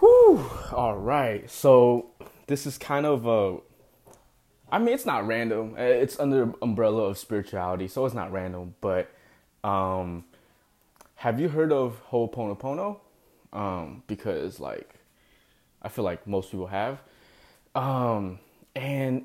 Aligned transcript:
Whew. 0.00 0.50
All 0.72 0.96
right. 0.96 1.48
So 1.50 2.06
this 2.46 2.66
is 2.66 2.78
kind 2.78 3.06
of 3.06 3.26
a. 3.26 3.58
I 4.72 4.78
mean, 4.78 4.94
it's 4.94 5.06
not 5.06 5.26
random. 5.26 5.74
It's 5.76 6.18
under 6.18 6.52
umbrella 6.62 7.04
of 7.04 7.18
spirituality, 7.18 7.86
so 7.86 8.06
it's 8.06 8.14
not 8.14 8.32
random. 8.32 8.74
But 8.80 9.10
um, 9.62 10.24
have 11.16 11.38
you 11.38 11.48
heard 11.48 11.72
of 11.72 12.00
Ho'oponopono? 12.10 12.98
Um, 13.52 14.02
because 14.06 14.58
like, 14.58 14.94
I 15.82 15.88
feel 15.88 16.04
like 16.04 16.26
most 16.26 16.50
people 16.50 16.68
have. 16.68 16.98
Um, 17.74 18.38
and 18.74 19.24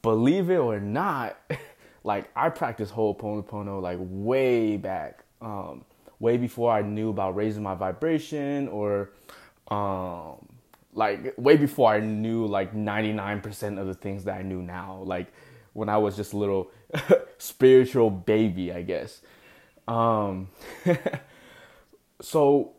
believe 0.00 0.48
it 0.48 0.56
or 0.56 0.80
not, 0.80 1.36
like 2.04 2.30
I 2.34 2.48
practiced 2.48 2.94
Ho'oponopono 2.94 3.82
like 3.82 3.98
way 4.00 4.78
back. 4.78 5.24
Um, 5.42 5.84
way 6.20 6.36
before 6.36 6.72
I 6.72 6.82
knew 6.82 7.10
about 7.10 7.36
raising 7.36 7.62
my 7.62 7.74
vibration 7.74 8.68
or 8.68 9.10
um 9.70 10.46
like 10.94 11.34
way 11.36 11.56
before 11.56 11.92
I 11.92 12.00
knew 12.00 12.46
like 12.46 12.74
99% 12.74 13.78
of 13.78 13.86
the 13.86 13.94
things 13.94 14.24
that 14.24 14.34
I 14.34 14.42
knew 14.42 14.62
now 14.62 15.02
like 15.04 15.32
when 15.72 15.88
I 15.88 15.98
was 15.98 16.16
just 16.16 16.32
a 16.32 16.36
little 16.36 16.70
spiritual 17.38 18.10
baby 18.10 18.72
I 18.72 18.82
guess 18.82 19.20
um 19.86 20.48
so 22.20 22.72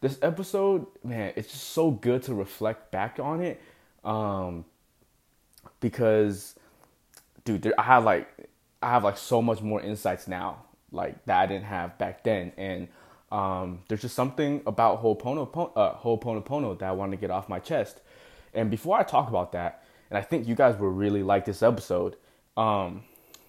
this 0.00 0.18
episode 0.22 0.86
man 1.02 1.32
it's 1.36 1.50
just 1.50 1.70
so 1.70 1.90
good 1.90 2.22
to 2.24 2.34
reflect 2.34 2.90
back 2.90 3.18
on 3.20 3.40
it 3.42 3.60
um 4.04 4.64
because 5.80 6.56
dude 7.44 7.62
there, 7.62 7.74
I 7.78 7.82
have 7.84 8.04
like 8.04 8.28
I 8.82 8.90
have 8.90 9.04
like 9.04 9.16
so 9.16 9.40
much 9.40 9.60
more 9.60 9.80
insights 9.80 10.28
now 10.28 10.64
like 10.92 11.24
that 11.26 11.40
I 11.40 11.46
didn't 11.46 11.64
have 11.64 11.98
back 11.98 12.24
then. 12.24 12.52
And 12.56 12.88
um, 13.30 13.80
there's 13.88 14.02
just 14.02 14.14
something 14.14 14.62
about 14.66 15.02
Ho'oponopono, 15.02 16.72
uh, 16.72 16.74
that 16.78 16.88
I 16.88 16.92
want 16.92 17.12
to 17.12 17.16
get 17.16 17.30
off 17.30 17.48
my 17.48 17.58
chest. 17.58 18.00
And 18.54 18.70
before 18.70 18.98
I 18.98 19.02
talk 19.02 19.28
about 19.28 19.52
that, 19.52 19.84
and 20.10 20.18
I 20.18 20.22
think 20.22 20.48
you 20.48 20.54
guys 20.54 20.78
will 20.78 20.90
really 20.90 21.22
like 21.22 21.44
this 21.44 21.62
episode, 21.62 22.16
um, 22.56 23.02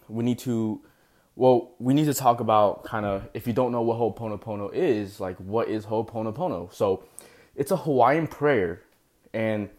we 0.08 0.23
need 0.23 0.39
to, 0.39 0.81
well, 1.36 1.71
we 1.80 1.94
need 1.94 2.05
to 2.05 2.13
talk 2.13 2.41
about 2.41 2.83
kind 2.83 3.05
of, 3.05 3.30
if 3.33 3.47
you 3.47 3.53
don't 3.53 3.71
know 3.71 3.81
what 3.81 3.97
Ho'oponopono 3.97 4.73
is, 4.73 5.19
like 5.19 5.38
what 5.38 5.69
is 5.69 5.86
Ho'oponopono? 5.86 6.73
So 6.73 7.03
it's 7.55 7.71
a 7.71 7.77
Hawaiian 7.77 8.27
prayer 8.27 8.81
and 9.33 9.69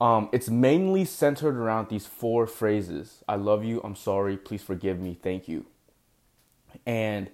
um, 0.00 0.28
it's 0.32 0.48
mainly 0.48 1.04
centered 1.04 1.56
around 1.56 1.88
these 1.88 2.06
four 2.06 2.46
phrases 2.46 3.22
I 3.28 3.36
love 3.36 3.64
you, 3.64 3.80
I'm 3.82 3.96
sorry, 3.96 4.36
please 4.36 4.62
forgive 4.62 5.00
me, 5.00 5.18
thank 5.20 5.48
you 5.48 5.66
and 6.86 7.28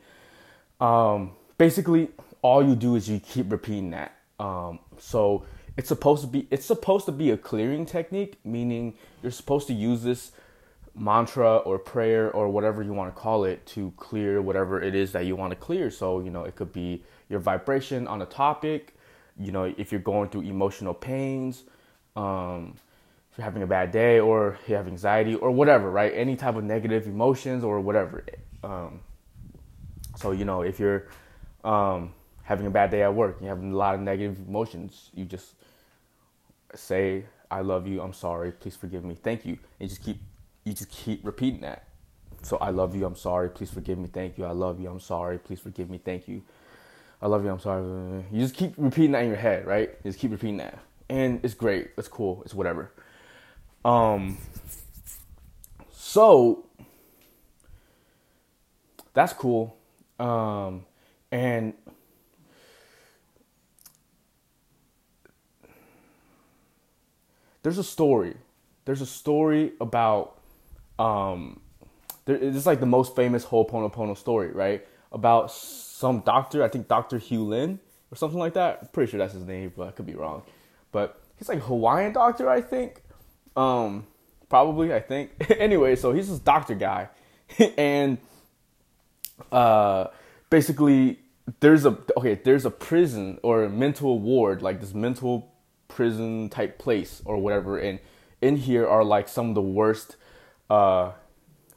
um, 0.80 1.32
basically 1.58 2.08
all 2.42 2.62
you 2.62 2.74
do 2.74 2.96
is 2.96 3.08
you 3.08 3.20
keep 3.20 3.50
repeating 3.50 3.90
that. 3.90 4.16
Um, 4.38 4.78
so 4.98 5.44
it's 5.76 5.88
supposed 5.88 6.22
to 6.22 6.28
be 6.28 6.46
it's 6.50 6.66
supposed 6.66 7.06
to 7.06 7.12
be 7.12 7.30
a 7.30 7.36
clearing 7.36 7.86
technique, 7.86 8.38
meaning 8.44 8.94
you're 9.22 9.32
supposed 9.32 9.66
to 9.68 9.74
use 9.74 10.02
this 10.02 10.32
mantra 10.94 11.56
or 11.58 11.78
prayer 11.78 12.30
or 12.30 12.48
whatever 12.48 12.82
you 12.82 12.92
want 12.92 13.14
to 13.14 13.20
call 13.20 13.44
it 13.44 13.64
to 13.66 13.92
clear 13.96 14.40
whatever 14.40 14.80
it 14.80 14.94
is 14.94 15.12
that 15.12 15.26
you 15.26 15.36
want 15.36 15.50
to 15.50 15.56
clear. 15.56 15.90
So 15.90 16.20
you 16.20 16.30
know 16.30 16.44
it 16.44 16.56
could 16.56 16.72
be 16.72 17.02
your 17.28 17.40
vibration 17.40 18.06
on 18.06 18.22
a 18.22 18.26
topic. 18.26 18.94
You 19.38 19.52
know 19.52 19.64
if 19.76 19.92
you're 19.92 20.00
going 20.00 20.30
through 20.30 20.42
emotional 20.42 20.94
pains. 20.94 21.64
Um, 22.14 22.76
if 23.30 23.38
you're 23.40 23.44
having 23.44 23.62
a 23.62 23.66
bad 23.66 23.90
day 23.90 24.18
or 24.18 24.58
you 24.66 24.74
have 24.74 24.88
anxiety 24.88 25.34
or 25.34 25.50
whatever, 25.50 25.90
right? 25.90 26.10
Any 26.14 26.36
type 26.36 26.56
of 26.56 26.64
negative 26.64 27.06
emotions 27.06 27.62
or 27.62 27.80
whatever. 27.80 28.24
Um, 28.64 29.00
so 30.16 30.30
you 30.32 30.46
know, 30.46 30.62
if 30.62 30.80
you're 30.80 31.08
um, 31.66 32.14
having 32.42 32.66
a 32.66 32.70
bad 32.70 32.90
day 32.90 33.02
at 33.02 33.14
work, 33.14 33.38
you 33.40 33.48
have 33.48 33.62
a 33.62 33.66
lot 33.66 33.94
of 33.94 34.00
negative 34.00 34.38
emotions, 34.46 35.10
you 35.14 35.24
just 35.24 35.54
say, 36.74 37.24
"I 37.50 37.60
love 37.60 37.86
you. 37.86 38.00
I'm 38.00 38.12
sorry. 38.12 38.52
Please 38.52 38.76
forgive 38.76 39.04
me. 39.04 39.14
Thank 39.14 39.44
you." 39.44 39.58
And 39.80 39.88
just 39.88 40.02
keep 40.02 40.18
you 40.64 40.72
just 40.72 40.90
keep 40.90 41.24
repeating 41.24 41.60
that. 41.62 41.84
So 42.42 42.56
I 42.58 42.70
love 42.70 42.94
you. 42.94 43.04
I'm 43.06 43.16
sorry. 43.16 43.50
Please 43.50 43.70
forgive 43.70 43.98
me. 43.98 44.08
Thank 44.08 44.38
you. 44.38 44.44
I 44.44 44.52
love 44.52 44.80
you. 44.80 44.88
I'm 44.88 45.00
sorry. 45.00 45.38
Please 45.38 45.60
forgive 45.60 45.90
me. 45.90 45.98
Thank 45.98 46.28
you. 46.28 46.42
I 47.20 47.26
love 47.26 47.44
you. 47.44 47.50
I'm 47.50 47.58
sorry. 47.58 48.24
You 48.30 48.40
just 48.40 48.54
keep 48.54 48.74
repeating 48.76 49.12
that 49.12 49.22
in 49.22 49.28
your 49.28 49.36
head, 49.36 49.66
right? 49.66 49.90
You 50.04 50.10
just 50.10 50.20
keep 50.20 50.30
repeating 50.30 50.58
that, 50.58 50.78
and 51.08 51.40
it's 51.42 51.54
great. 51.54 51.90
It's 51.98 52.08
cool. 52.08 52.42
It's 52.44 52.54
whatever. 52.54 52.92
Um. 53.84 54.38
So 55.92 56.66
that's 59.14 59.32
cool. 59.32 59.76
Um, 60.20 60.84
and 61.30 61.74
there's 67.62 67.78
a 67.78 67.84
story. 67.84 68.34
There's 68.84 69.00
a 69.00 69.06
story 69.06 69.72
about 69.80 70.38
um, 70.98 71.60
there, 72.26 72.36
it's 72.36 72.66
like 72.66 72.80
the 72.80 72.86
most 72.86 73.16
famous 73.16 73.44
Ho'oponopono 73.44 74.16
story, 74.16 74.50
right? 74.50 74.86
About 75.12 75.50
some 75.50 76.20
doctor, 76.20 76.62
I 76.62 76.68
think 76.68 76.88
Dr. 76.88 77.18
Hew 77.18 77.44
Len 77.44 77.78
or 78.10 78.16
something 78.16 78.38
like 78.38 78.54
that. 78.54 78.78
I'm 78.82 78.88
pretty 78.88 79.10
sure 79.10 79.18
that's 79.18 79.32
his 79.32 79.44
name, 79.44 79.72
but 79.76 79.88
I 79.88 79.90
could 79.92 80.06
be 80.06 80.14
wrong. 80.14 80.42
But 80.92 81.20
he's 81.38 81.48
like 81.48 81.60
Hawaiian 81.60 82.12
doctor, 82.12 82.48
I 82.50 82.60
think. 82.60 83.02
Um, 83.56 84.06
probably, 84.48 84.92
I 84.92 85.00
think. 85.00 85.30
anyway, 85.58 85.96
so 85.96 86.12
he's 86.12 86.28
this 86.28 86.38
doctor 86.38 86.74
guy, 86.74 87.08
and 87.78 88.18
uh, 89.52 90.08
basically 90.50 91.20
there's 91.60 91.86
a 91.86 91.96
okay 92.16 92.34
there's 92.34 92.64
a 92.64 92.70
prison 92.70 93.38
or 93.42 93.64
a 93.64 93.70
mental 93.70 94.18
ward 94.18 94.62
like 94.62 94.80
this 94.80 94.94
mental 94.94 95.52
prison 95.88 96.48
type 96.48 96.78
place 96.78 97.22
or 97.24 97.38
whatever. 97.38 97.78
And 97.78 98.00
in 98.40 98.56
here 98.56 98.86
are 98.86 99.04
like 99.04 99.28
some 99.28 99.50
of 99.50 99.54
the 99.54 99.62
worst 99.62 100.16
uh 100.68 101.12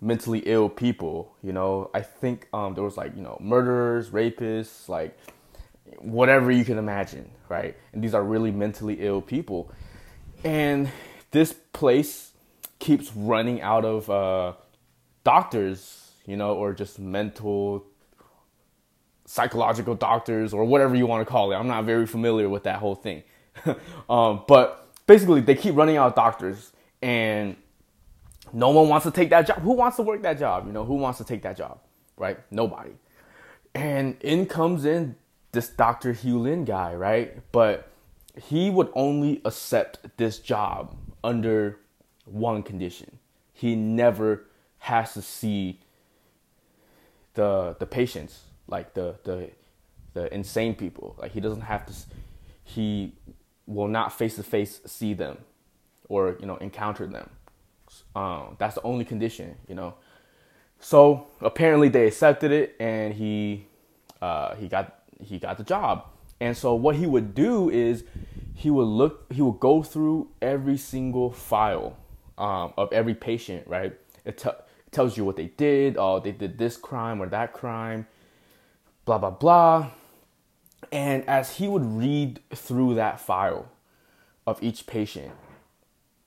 mentally 0.01 0.39
ill 0.45 0.69
people 0.69 1.35
you 1.43 1.53
know? 1.53 1.89
I 1.93 2.01
think 2.01 2.47
um 2.53 2.73
there 2.73 2.83
was 2.83 2.97
like 2.97 3.15
you 3.15 3.21
know 3.21 3.37
murderers 3.39 4.09
rapists 4.09 4.89
like 4.89 5.17
whatever 5.99 6.51
you 6.51 6.65
can 6.65 6.77
imagine 6.77 7.29
right? 7.47 7.75
And 7.93 8.03
these 8.03 8.13
are 8.13 8.23
really 8.23 8.51
mentally 8.51 8.97
ill 8.99 9.21
people. 9.21 9.71
And 10.43 10.89
this 11.31 11.53
place 11.73 12.31
keeps 12.77 13.11
running 13.15 13.61
out 13.61 13.85
of 13.85 14.09
uh 14.09 14.53
doctors 15.23 16.09
you 16.25 16.37
know, 16.37 16.53
or 16.53 16.73
just 16.73 16.99
mental 16.99 17.85
psychological 19.29 19.93
doctors 19.93 20.55
or 20.55 20.65
whatever 20.65 20.95
you 20.95 21.05
want 21.05 21.21
to 21.21 21.31
call 21.31 21.51
it. 21.51 21.55
I'm 21.55 21.67
not 21.67 21.85
very 21.85 22.07
familiar 22.07 22.49
with 22.49 22.63
that 22.63 22.77
whole 22.79 22.95
thing. 22.95 23.21
um, 24.09 24.43
but 24.47 24.89
basically, 25.05 25.39
they 25.41 25.53
keep 25.53 25.75
running 25.75 25.97
out 25.97 26.07
of 26.07 26.15
doctors, 26.15 26.71
and 26.99 27.55
no 28.51 28.71
one 28.71 28.89
wants 28.89 29.05
to 29.05 29.11
take 29.11 29.29
that 29.29 29.45
job. 29.45 29.59
Who 29.59 29.73
wants 29.73 29.97
to 29.97 30.01
work 30.01 30.23
that 30.23 30.39
job? 30.39 30.65
You 30.65 30.73
know, 30.73 30.83
who 30.83 30.95
wants 30.95 31.19
to 31.19 31.23
take 31.23 31.43
that 31.43 31.55
job? 31.55 31.77
Right? 32.17 32.39
Nobody. 32.49 32.89
And 33.75 34.17
in 34.21 34.47
comes 34.47 34.83
in 34.83 35.15
this 35.51 35.69
Dr. 35.69 36.13
Hew 36.13 36.39
Len 36.39 36.65
guy, 36.65 36.95
right? 36.95 37.39
But 37.51 37.91
he 38.35 38.71
would 38.71 38.89
only 38.93 39.43
accept 39.45 40.17
this 40.17 40.39
job 40.39 40.97
under 41.23 41.77
one 42.25 42.63
condition. 42.63 43.19
He 43.53 43.75
never 43.75 44.45
has 44.79 45.13
to 45.13 45.21
see 45.21 45.81
the 47.35 47.75
the 47.77 47.85
patients, 47.85 48.45
like 48.69 48.93
the 48.93 49.15
the 49.23 49.49
the 50.13 50.33
insane 50.33 50.75
people. 50.75 51.15
Like 51.19 51.31
he 51.31 51.39
doesn't 51.39 51.61
have 51.61 51.85
to. 51.87 51.93
He 52.63 53.13
will 53.65 53.87
not 53.87 54.13
face 54.13 54.35
to 54.35 54.43
face 54.43 54.81
see 54.85 55.13
them, 55.13 55.37
or 56.07 56.37
you 56.39 56.45
know 56.45 56.57
encounter 56.57 57.07
them. 57.07 57.29
Um, 58.15 58.55
that's 58.59 58.75
the 58.75 58.81
only 58.83 59.05
condition, 59.05 59.57
you 59.67 59.75
know. 59.75 59.95
So 60.79 61.27
apparently 61.41 61.89
they 61.89 62.07
accepted 62.07 62.51
it, 62.51 62.75
and 62.79 63.13
he 63.13 63.67
uh, 64.21 64.55
he 64.55 64.67
got 64.67 64.99
he 65.21 65.39
got 65.39 65.57
the 65.57 65.63
job. 65.63 66.05
And 66.39 66.55
so 66.55 66.73
what 66.73 66.95
he 66.95 67.05
would 67.05 67.35
do 67.35 67.69
is 67.69 68.03
he 68.55 68.69
would 68.69 68.83
look 68.83 69.31
he 69.31 69.41
would 69.41 69.59
go 69.59 69.83
through 69.83 70.29
every 70.41 70.77
single 70.77 71.31
file 71.31 71.97
um, 72.37 72.73
of 72.77 72.91
every 72.93 73.13
patient, 73.13 73.67
right? 73.67 73.93
It 74.25 74.37
t- 74.37 74.49
tells 74.91 75.17
you 75.17 75.25
what 75.25 75.35
they 75.35 75.47
did. 75.47 75.97
Oh, 75.97 76.19
they 76.19 76.31
did 76.31 76.57
this 76.57 76.77
crime 76.77 77.21
or 77.21 77.27
that 77.27 77.53
crime, 77.53 78.07
blah, 79.09 79.17
blah, 79.17 79.31
blah. 79.31 79.91
And 80.91 81.27
as 81.29 81.57
he 81.57 81.67
would 81.67 81.85
read 81.85 82.41
through 82.55 82.95
that 82.95 83.19
file 83.19 83.71
of 84.47 84.61
each 84.63 84.87
patient, 84.87 85.31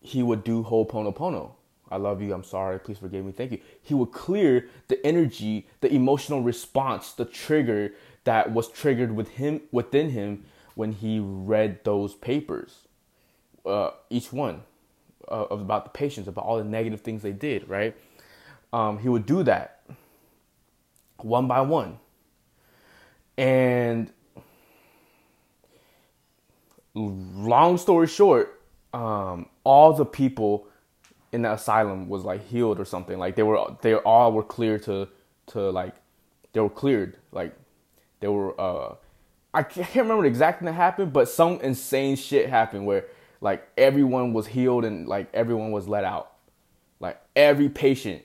he 0.00 0.22
would 0.24 0.44
do 0.44 0.64
Ho'oponopono. 0.64 1.52
I 1.90 1.98
love 1.98 2.22
you. 2.22 2.34
I'm 2.34 2.44
sorry. 2.44 2.80
Please 2.80 2.98
forgive 2.98 3.24
me. 3.24 3.32
Thank 3.32 3.52
you. 3.52 3.60
He 3.82 3.94
would 3.94 4.12
clear 4.12 4.68
the 4.88 5.04
energy, 5.06 5.68
the 5.80 5.92
emotional 5.94 6.42
response, 6.42 7.12
the 7.12 7.26
trigger 7.26 7.94
that 8.24 8.52
was 8.52 8.68
triggered 8.68 9.14
with 9.14 9.30
him 9.30 9.62
within 9.72 10.10
him 10.10 10.44
when 10.74 10.92
he 10.92 11.20
read 11.20 11.84
those 11.84 12.14
papers. 12.14 12.80
Uh, 13.66 13.92
each 14.10 14.32
one 14.32 14.62
uh, 15.28 15.46
about 15.50 15.84
the 15.84 15.90
patients, 15.90 16.28
about 16.28 16.46
all 16.46 16.58
the 16.58 16.64
negative 16.64 17.02
things 17.02 17.22
they 17.22 17.32
did, 17.32 17.68
right? 17.68 17.96
um, 18.72 18.98
he 18.98 19.08
would 19.08 19.26
do 19.26 19.44
that 19.44 19.82
one 21.18 21.48
by 21.48 21.60
one. 21.62 21.98
And 23.36 24.12
long 26.94 27.78
story 27.78 28.06
short, 28.06 28.60
um, 28.92 29.46
all 29.64 29.92
the 29.92 30.04
people 30.04 30.66
in 31.32 31.42
the 31.42 31.52
asylum 31.52 32.08
was 32.08 32.24
like 32.24 32.46
healed 32.46 32.78
or 32.78 32.84
something. 32.84 33.18
Like 33.18 33.36
they 33.36 33.42
were 33.42 33.74
they 33.80 33.94
all 33.94 34.32
were 34.32 34.42
clear 34.42 34.78
to 34.80 35.08
to 35.48 35.70
like 35.70 35.94
they 36.52 36.60
were 36.60 36.70
cleared. 36.70 37.16
Like 37.32 37.54
they 38.20 38.28
were 38.28 38.58
uh 38.60 38.96
I 39.54 39.62
can't 39.62 39.94
remember 39.96 40.26
exactly 40.26 40.66
what 40.66 40.74
happened, 40.74 41.12
but 41.12 41.28
some 41.28 41.60
insane 41.60 42.16
shit 42.16 42.48
happened 42.48 42.86
where 42.86 43.06
like 43.40 43.66
everyone 43.76 44.32
was 44.32 44.46
healed 44.46 44.84
and 44.84 45.08
like 45.08 45.28
everyone 45.34 45.72
was 45.72 45.88
let 45.88 46.04
out. 46.04 46.32
Like 47.00 47.20
every 47.34 47.68
patient 47.68 48.22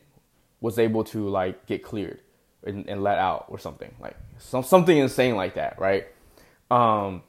was 0.60 0.78
able 0.78 1.04
to 1.06 1.30
like 1.30 1.66
get 1.66 1.84
cleared 1.84 2.22
and, 2.68 2.88
and 2.88 3.04
let 3.04 3.18
out 3.18 3.46
or 3.50 3.58
something. 3.60 3.94
Like 4.00 4.16
some 4.38 4.64
something 4.64 4.98
insane 4.98 5.36
like 5.36 5.56
that, 5.56 5.80
right? 5.80 6.08
Um 6.70 7.24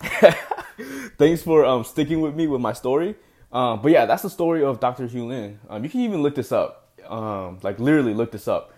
thanks 1.18 1.42
for 1.42 1.64
um 1.64 1.84
sticking 1.84 2.20
with 2.20 2.34
me 2.34 2.46
with 2.46 2.60
my 2.60 2.72
story. 2.72 3.14
Um, 3.52 3.82
but 3.82 3.92
yeah, 3.92 4.06
that's 4.06 4.22
the 4.22 4.30
story 4.30 4.64
of 4.64 4.80
Dr. 4.80 5.06
Hew 5.06 5.26
Len. 5.26 5.60
Um, 5.68 5.84
you 5.84 5.90
can 5.90 6.00
even 6.00 6.22
look 6.22 6.34
this 6.34 6.52
up. 6.52 6.98
Um, 7.06 7.58
like 7.62 7.78
literally 7.78 8.14
look 8.14 8.32
this 8.32 8.48
up. 8.48 8.72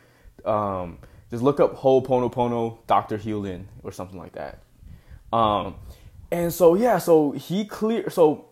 Um, 0.44 0.98
just 1.30 1.42
look 1.42 1.60
up 1.60 1.76
Ho'oponopono 1.76 2.78
Dr. 2.86 3.16
Hew 3.16 3.38
Len 3.38 3.68
or 3.82 3.92
something 3.92 4.18
like 4.18 4.32
that. 4.32 4.62
Um, 5.32 5.76
and 6.30 6.52
so 6.52 6.74
yeah, 6.74 6.98
so 6.98 7.32
he 7.32 7.64
clear. 7.64 8.10
So 8.10 8.46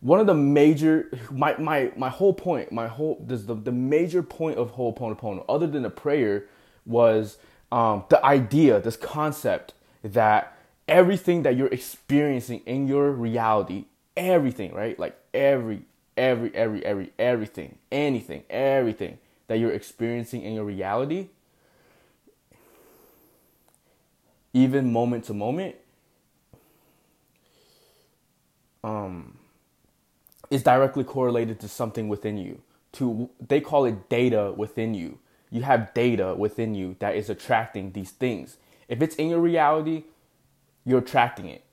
one 0.00 0.20
of 0.20 0.26
the 0.26 0.34
major 0.34 1.10
my 1.30 1.56
my 1.58 1.92
my 1.96 2.08
whole 2.08 2.34
point, 2.34 2.72
my 2.72 2.88
whole 2.88 3.22
this 3.26 3.42
the 3.44 3.54
the 3.54 3.72
major 3.72 4.22
point 4.22 4.58
of 4.58 4.72
Ho'oponopono, 4.72 5.44
other 5.48 5.66
than 5.66 5.82
the 5.82 5.90
prayer, 5.90 6.46
was 6.86 7.38
um, 7.72 8.04
the 8.08 8.24
idea, 8.24 8.80
this 8.80 8.96
concept 8.96 9.74
that 10.02 10.56
everything 10.88 11.42
that 11.44 11.56
you're 11.56 11.68
experiencing 11.68 12.60
in 12.66 12.88
your 12.88 13.10
reality, 13.12 13.84
everything, 14.16 14.72
right? 14.74 14.98
Like 14.98 15.16
every 15.34 15.82
every 16.16 16.54
every 16.54 16.84
every 16.84 17.12
everything, 17.18 17.78
anything, 17.92 18.44
everything 18.50 19.18
that 19.48 19.58
you're 19.58 19.72
experiencing 19.72 20.42
in 20.42 20.54
your 20.54 20.64
reality 20.64 21.28
even 24.52 24.92
moment 24.92 25.24
to 25.24 25.34
moment, 25.34 25.76
um, 28.82 29.36
is 30.50 30.62
directly 30.62 31.04
correlated 31.04 31.60
to 31.60 31.68
something 31.68 32.08
within 32.08 32.38
you. 32.38 32.62
To 32.94 33.30
they 33.46 33.60
call 33.60 33.84
it 33.86 34.08
data 34.08 34.52
within 34.56 34.94
you. 34.94 35.18
You 35.50 35.62
have 35.62 35.94
data 35.94 36.34
within 36.36 36.74
you 36.74 36.96
that 37.00 37.16
is 37.16 37.30
attracting 37.30 37.92
these 37.92 38.10
things. 38.12 38.58
If 38.88 39.02
it's 39.02 39.16
in 39.16 39.30
your 39.30 39.40
reality, 39.40 40.04
you're 40.84 41.00
attracting 41.00 41.48
it. 41.48 41.64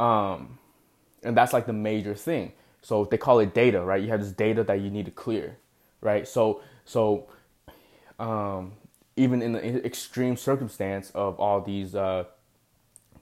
Um, 0.00 0.58
and 1.22 1.36
that's 1.36 1.52
like 1.52 1.66
the 1.66 1.74
major 1.74 2.14
thing. 2.14 2.52
So 2.82 3.04
they 3.04 3.18
call 3.18 3.40
it 3.40 3.54
data, 3.54 3.82
right? 3.82 4.02
You 4.02 4.08
have 4.10 4.20
this 4.20 4.32
data 4.32 4.64
that 4.64 4.80
you 4.80 4.90
need 4.90 5.06
to 5.06 5.12
clear, 5.12 5.58
right? 6.00 6.28
So 6.28 6.62
so 6.84 7.28
um, 8.18 8.72
even 9.16 9.42
in 9.42 9.52
the 9.52 9.86
extreme 9.86 10.36
circumstance 10.36 11.10
of 11.12 11.40
all 11.40 11.60
these 11.60 11.94
uh, 11.94 12.24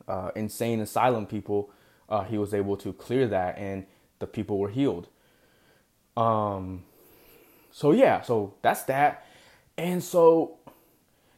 uh, 0.09 0.31
insane 0.37 0.81
asylum 0.81 1.27
people, 1.27 1.71
uh, 2.09 2.25
he 2.25 2.39
was 2.39 2.55
able 2.55 2.77
to 2.79 2.93
clear 2.93 3.27
that, 3.29 3.59
and 3.59 3.87
the 4.19 4.27
people 4.27 4.59
were 4.59 4.71
healed. 4.71 5.09
Um, 6.17 6.85
so 7.71 7.93
yeah, 7.93 8.23
so 8.23 8.55
that's 8.63 8.85
that, 8.85 9.27
and 9.77 10.03
so 10.03 10.59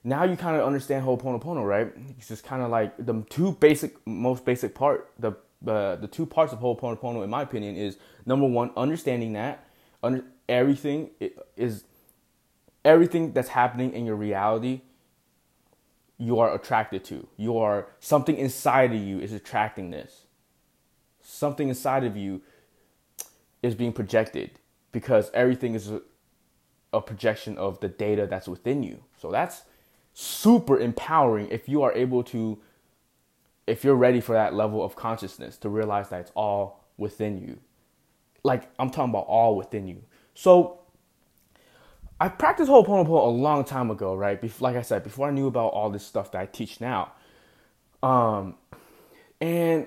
now 0.04 0.24
you 0.24 0.36
kind 0.36 0.56
of 0.56 0.66
understand 0.66 1.04
Ho'oponopono, 1.04 1.66
right? 1.66 1.92
It's 2.16 2.28
just 2.28 2.44
kind 2.44 2.62
of 2.62 2.70
like 2.70 2.94
the 2.98 3.24
two 3.28 3.52
basic, 3.52 3.96
most 4.06 4.44
basic 4.44 4.74
part, 4.74 5.10
the 5.18 5.32
uh, 5.66 5.96
the 5.96 6.06
two 6.06 6.24
parts 6.24 6.52
of 6.52 6.60
Ho'oponopono, 6.60 7.24
in 7.24 7.30
my 7.30 7.42
opinion, 7.42 7.76
is 7.76 7.98
number 8.24 8.46
one, 8.46 8.70
understanding 8.76 9.32
that 9.32 9.66
under 10.02 10.24
everything 10.48 11.10
is 11.56 11.84
everything 12.84 13.32
that's 13.32 13.48
happening 13.48 13.92
in 13.92 14.06
your 14.06 14.14
reality 14.14 14.80
you 16.18 16.40
are 16.40 16.54
attracted 16.54 17.04
to. 17.04 17.26
You 17.36 17.58
are 17.58 17.86
something 18.00 18.36
inside 18.36 18.92
of 18.92 19.00
you 19.00 19.20
is 19.20 19.32
attracting 19.32 19.90
this. 19.90 20.26
Something 21.22 21.68
inside 21.68 22.04
of 22.04 22.16
you 22.16 22.42
is 23.62 23.74
being 23.74 23.92
projected 23.92 24.58
because 24.92 25.30
everything 25.34 25.74
is 25.74 25.90
a, 25.90 26.00
projection 27.00 27.56
of 27.58 27.78
the 27.80 27.88
data 27.88 28.26
that's 28.26 28.48
within 28.48 28.82
you. 28.82 29.04
So 29.18 29.30
that's 29.30 29.62
super 30.14 30.80
empowering 30.80 31.48
if 31.50 31.68
you 31.68 31.82
are 31.82 31.92
able 31.92 32.24
to 32.24 32.58
if 33.68 33.84
you're 33.84 33.94
ready 33.94 34.20
for 34.20 34.32
that 34.32 34.54
level 34.54 34.82
of 34.82 34.96
consciousness 34.96 35.58
to 35.58 35.68
realize 35.68 36.08
that 36.08 36.22
it's 36.22 36.32
all 36.34 36.86
within 36.96 37.38
you. 37.38 37.58
Like 38.42 38.68
I'm 38.78 38.90
talking 38.90 39.10
about 39.10 39.26
all 39.28 39.54
within 39.56 39.86
you. 39.86 40.02
So 40.34 40.80
I 42.20 42.28
practiced 42.28 42.70
Ho'oponopono 42.70 43.26
a 43.26 43.30
long 43.30 43.64
time 43.64 43.90
ago, 43.90 44.14
right? 44.14 44.40
Bef- 44.40 44.60
like 44.60 44.74
I 44.74 44.82
said, 44.82 45.04
before 45.04 45.28
I 45.28 45.30
knew 45.30 45.46
about 45.46 45.68
all 45.68 45.90
this 45.90 46.04
stuff 46.04 46.32
that 46.32 46.40
I 46.40 46.46
teach 46.46 46.80
now. 46.80 47.12
Um, 48.02 48.56
and 49.40 49.86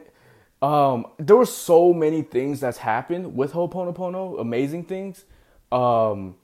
um, 0.61 1.07
there 1.17 1.35
were 1.35 1.45
so 1.45 1.93
many 1.93 2.21
things 2.21 2.59
that's 2.59 2.77
happened 2.77 3.35
with 3.35 3.53
Ho'oponopono, 3.53 4.39
amazing 4.39 4.85
things. 4.85 5.25
Um, 5.71 6.35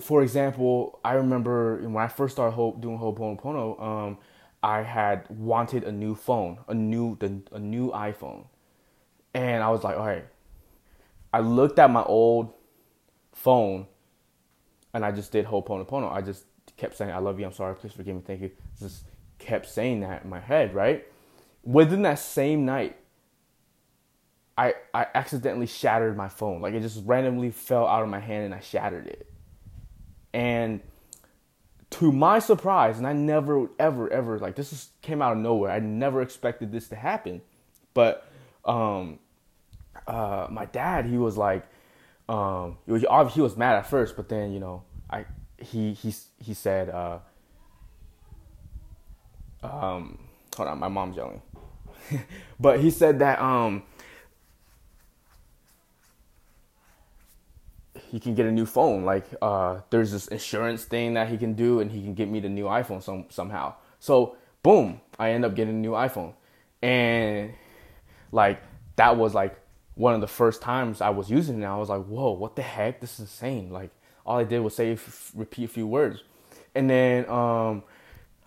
for 0.00 0.22
example, 0.22 0.98
I 1.04 1.14
remember 1.14 1.76
when 1.82 2.02
I 2.02 2.08
first 2.08 2.34
started 2.34 2.52
ho- 2.52 2.76
doing 2.80 2.98
Ho'oponopono, 2.98 3.82
um, 3.82 4.18
I 4.62 4.82
had 4.82 5.28
wanted 5.28 5.84
a 5.84 5.92
new 5.92 6.14
phone, 6.14 6.58
a 6.68 6.74
new 6.74 7.16
the, 7.18 7.42
a 7.52 7.58
new 7.58 7.90
iPhone, 7.90 8.46
and 9.34 9.62
I 9.62 9.70
was 9.70 9.84
like, 9.84 9.98
all 9.98 10.06
right. 10.06 10.24
I 11.34 11.40
looked 11.40 11.78
at 11.80 11.90
my 11.90 12.04
old 12.04 12.52
phone 13.32 13.88
and 14.94 15.04
I 15.04 15.10
just 15.10 15.32
did 15.32 15.44
Ho'oponopono. 15.44 16.10
I 16.10 16.22
just 16.22 16.44
kept 16.76 16.96
saying, 16.96 17.10
I 17.10 17.18
love 17.18 17.38
you, 17.40 17.46
I'm 17.46 17.52
sorry, 17.52 17.74
please 17.74 17.92
forgive 17.92 18.14
me, 18.14 18.22
thank 18.24 18.40
you. 18.40 18.52
Just 18.78 19.04
kept 19.38 19.66
saying 19.66 20.00
that 20.00 20.22
in 20.22 20.30
my 20.30 20.40
head, 20.40 20.74
right? 20.74 21.04
Within 21.64 22.02
that 22.02 22.18
same 22.18 22.64
night, 22.64 22.96
I 24.56 24.74
I 24.92 25.06
accidentally 25.14 25.66
shattered 25.66 26.16
my 26.16 26.28
phone. 26.28 26.60
Like 26.60 26.74
it 26.74 26.80
just 26.80 27.02
randomly 27.04 27.50
fell 27.50 27.86
out 27.86 28.02
of 28.02 28.08
my 28.08 28.20
hand 28.20 28.44
and 28.44 28.54
I 28.54 28.60
shattered 28.60 29.06
it. 29.06 29.30
And 30.32 30.80
to 31.90 32.12
my 32.12 32.38
surprise, 32.38 32.98
and 32.98 33.06
I 33.06 33.12
never 33.12 33.70
ever 33.78 34.10
ever 34.12 34.38
like 34.38 34.56
this 34.56 34.72
is, 34.72 34.90
came 35.00 35.22
out 35.22 35.32
of 35.32 35.38
nowhere. 35.38 35.70
I 35.70 35.78
never 35.78 36.22
expected 36.22 36.72
this 36.72 36.88
to 36.88 36.96
happen. 36.96 37.40
But 37.94 38.26
um 38.64 39.18
uh 40.06 40.48
my 40.50 40.66
dad, 40.66 41.06
he 41.06 41.18
was 41.18 41.36
like, 41.36 41.64
um, 42.28 42.78
he, 42.86 42.98
he 43.32 43.40
was 43.40 43.56
mad 43.56 43.76
at 43.76 43.86
first, 43.86 44.16
but 44.16 44.28
then 44.28 44.52
you 44.52 44.60
know, 44.60 44.82
I 45.10 45.26
he 45.58 45.92
he 45.92 46.14
he 46.38 46.54
said, 46.54 46.88
uh, 46.88 47.18
um, 49.62 50.18
hold 50.56 50.68
on, 50.68 50.78
my 50.78 50.88
mom's 50.88 51.16
yelling, 51.16 51.42
but 52.60 52.80
he 52.80 52.90
said 52.90 53.18
that 53.18 53.40
um, 53.40 53.82
he 57.94 58.20
can 58.20 58.34
get 58.34 58.46
a 58.46 58.52
new 58.52 58.66
phone. 58.66 59.04
Like 59.04 59.26
uh, 59.42 59.80
there's 59.90 60.12
this 60.12 60.28
insurance 60.28 60.84
thing 60.84 61.14
that 61.14 61.28
he 61.28 61.36
can 61.36 61.54
do, 61.54 61.80
and 61.80 61.90
he 61.90 62.02
can 62.02 62.14
get 62.14 62.28
me 62.28 62.40
the 62.40 62.48
new 62.48 62.64
iPhone 62.64 63.02
some 63.02 63.26
somehow. 63.28 63.74
So 64.00 64.36
boom, 64.62 65.00
I 65.18 65.30
end 65.30 65.44
up 65.44 65.54
getting 65.54 65.74
a 65.74 65.78
new 65.78 65.92
iPhone, 65.92 66.34
and 66.82 67.52
like 68.32 68.62
that 68.96 69.16
was 69.16 69.34
like 69.34 69.58
one 69.94 70.14
of 70.14 70.20
the 70.20 70.26
first 70.26 70.60
times 70.60 71.00
I 71.00 71.10
was 71.10 71.30
using 71.30 71.62
it, 71.62 71.66
I 71.66 71.76
was 71.76 71.88
like, 71.88 72.04
whoa, 72.04 72.32
what 72.32 72.56
the 72.56 72.62
heck? 72.62 73.00
This 73.00 73.14
is 73.14 73.20
insane. 73.20 73.70
Like, 73.70 73.90
all 74.26 74.38
I 74.38 74.44
did 74.44 74.60
was 74.60 74.74
say, 74.74 74.98
repeat 75.34 75.64
a 75.64 75.68
few 75.68 75.86
words. 75.86 76.22
And 76.74 76.90
then 76.90 77.28
um, 77.28 77.84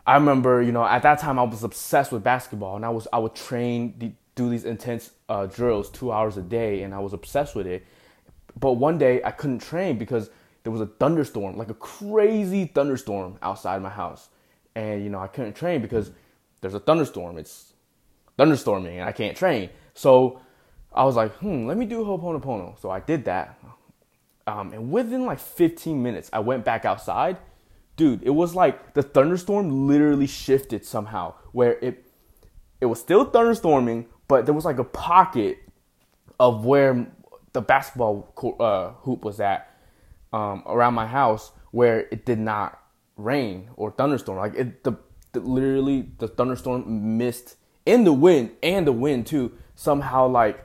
I 0.07 0.15
remember, 0.15 0.61
you 0.61 0.71
know, 0.71 0.85
at 0.85 1.03
that 1.03 1.19
time 1.19 1.37
I 1.37 1.43
was 1.43 1.65
obsessed 1.65 2.13
with 2.13 2.23
basketball 2.23 2.77
and 2.77 2.85
I 2.85 2.89
was, 2.89 3.09
I 3.11 3.19
would 3.19 3.35
train, 3.35 4.15
do 4.35 4.49
these 4.49 4.63
intense 4.63 5.11
uh, 5.27 5.47
drills 5.47 5.89
two 5.89 6.13
hours 6.13 6.37
a 6.37 6.41
day 6.41 6.83
and 6.83 6.95
I 6.95 6.99
was 6.99 7.11
obsessed 7.11 7.55
with 7.55 7.67
it. 7.67 7.85
But 8.57 8.73
one 8.73 8.97
day 8.97 9.21
I 9.21 9.31
couldn't 9.31 9.59
train 9.59 9.97
because 9.97 10.29
there 10.63 10.71
was 10.71 10.79
a 10.79 10.85
thunderstorm, 10.85 11.57
like 11.57 11.69
a 11.69 11.73
crazy 11.73 12.65
thunderstorm 12.65 13.37
outside 13.41 13.81
my 13.81 13.89
house. 13.89 14.29
And, 14.75 15.03
you 15.03 15.09
know, 15.09 15.19
I 15.19 15.27
couldn't 15.27 15.55
train 15.55 15.81
because 15.81 16.11
there's 16.61 16.73
a 16.73 16.79
thunderstorm. 16.79 17.37
It's 17.37 17.73
thunderstorming 18.39 18.93
and 18.93 19.03
I 19.03 19.11
can't 19.11 19.35
train. 19.35 19.69
So 19.93 20.39
I 20.93 21.03
was 21.03 21.17
like, 21.17 21.33
hmm, 21.35 21.67
let 21.67 21.75
me 21.75 21.85
do 21.85 22.05
Ho'oponopono. 22.05 22.79
So 22.79 22.89
I 22.89 23.01
did 23.01 23.25
that. 23.25 23.59
Um, 24.45 24.71
and 24.71 24.89
within 24.89 25.25
like 25.25 25.39
15 25.39 26.01
minutes, 26.01 26.29
I 26.31 26.39
went 26.39 26.63
back 26.63 26.85
outside. 26.85 27.37
Dude, 27.97 28.23
it 28.23 28.29
was 28.29 28.55
like 28.55 28.93
the 28.93 29.03
thunderstorm 29.03 29.87
literally 29.87 30.27
shifted 30.27 30.85
somehow 30.85 31.33
where 31.51 31.77
it 31.81 32.05
it 32.79 32.85
was 32.85 32.99
still 32.99 33.25
thunderstorming, 33.25 34.05
but 34.27 34.45
there 34.45 34.53
was 34.53 34.65
like 34.65 34.77
a 34.77 34.83
pocket 34.83 35.57
of 36.39 36.63
where 36.63 37.07
the 37.53 37.61
basketball 37.61 38.31
uh, 38.59 38.91
hoop 39.01 39.25
was 39.25 39.39
at 39.39 39.75
um, 40.31 40.61
around 40.67 40.93
my 40.93 41.07
house 41.07 41.51
where 41.71 42.01
it 42.11 42.23
did 42.23 42.37
not 42.37 42.79
rain 43.15 43.69
or 43.75 43.91
thunderstorm. 43.91 44.37
Like 44.37 44.53
it, 44.53 44.83
the, 44.83 44.93
the 45.31 45.39
literally 45.39 46.11
the 46.19 46.27
thunderstorm 46.27 47.17
missed 47.17 47.55
in 47.87 48.03
the 48.03 48.13
wind 48.13 48.51
and 48.61 48.85
the 48.85 48.91
wind 48.91 49.25
too 49.25 49.53
somehow 49.73 50.27
like 50.27 50.63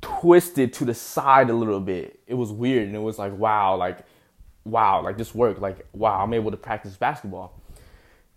twisted 0.00 0.72
to 0.72 0.86
the 0.86 0.94
side 0.94 1.50
a 1.50 1.54
little 1.54 1.80
bit. 1.80 2.20
It 2.26 2.34
was 2.34 2.52
weird 2.52 2.86
and 2.86 2.96
it 2.96 3.00
was 3.00 3.18
like 3.18 3.36
wow, 3.36 3.76
like 3.76 3.98
wow, 4.70 5.02
like 5.02 5.16
this 5.16 5.34
worked. 5.34 5.60
Like 5.60 5.86
wow, 5.92 6.22
I'm 6.22 6.34
able 6.34 6.50
to 6.50 6.56
practice 6.56 6.96
basketball. 6.96 7.60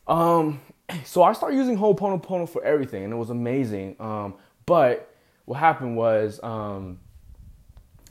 Um, 0.07 0.61
so 1.05 1.23
I 1.23 1.33
started 1.33 1.55
using 1.57 1.77
Ho'oponopono 1.77 2.47
for 2.49 2.63
everything, 2.63 3.03
and 3.03 3.13
it 3.13 3.17
was 3.17 3.29
amazing. 3.29 3.95
Um, 3.99 4.35
but 4.65 5.13
what 5.45 5.59
happened 5.59 5.97
was, 5.97 6.39
um, 6.43 6.99